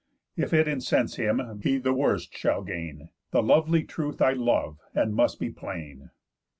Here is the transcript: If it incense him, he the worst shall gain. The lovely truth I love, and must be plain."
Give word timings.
If 0.35 0.51
it 0.51 0.67
incense 0.67 1.17
him, 1.17 1.59
he 1.61 1.77
the 1.77 1.93
worst 1.93 2.35
shall 2.35 2.63
gain. 2.63 3.09
The 3.29 3.43
lovely 3.43 3.83
truth 3.83 4.19
I 4.19 4.33
love, 4.33 4.79
and 4.95 5.13
must 5.13 5.39
be 5.39 5.51
plain." 5.51 6.09